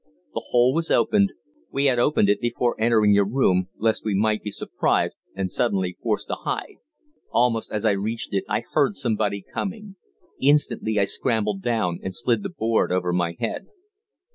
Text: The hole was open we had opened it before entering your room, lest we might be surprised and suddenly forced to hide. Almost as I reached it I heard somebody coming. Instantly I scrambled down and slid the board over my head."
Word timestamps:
The 0.33 0.41
hole 0.47 0.73
was 0.73 0.89
open 0.89 1.27
we 1.69 1.85
had 1.85 1.99
opened 1.99 2.27
it 2.27 2.41
before 2.41 2.75
entering 2.81 3.13
your 3.13 3.27
room, 3.29 3.69
lest 3.77 4.03
we 4.03 4.15
might 4.15 4.41
be 4.41 4.49
surprised 4.49 5.13
and 5.35 5.51
suddenly 5.51 5.95
forced 6.01 6.27
to 6.29 6.33
hide. 6.33 6.77
Almost 7.29 7.71
as 7.71 7.85
I 7.85 7.91
reached 7.91 8.33
it 8.33 8.43
I 8.49 8.63
heard 8.73 8.95
somebody 8.95 9.43
coming. 9.53 9.97
Instantly 10.41 10.97
I 10.97 11.03
scrambled 11.03 11.61
down 11.61 11.99
and 12.01 12.15
slid 12.15 12.41
the 12.41 12.49
board 12.49 12.91
over 12.91 13.13
my 13.13 13.35
head." 13.39 13.67